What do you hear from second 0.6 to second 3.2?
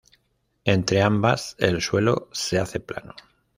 Entre ambas el suelo se hace plano.